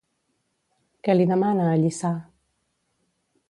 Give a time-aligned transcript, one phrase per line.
[1.07, 2.13] Què li demana a Llissà?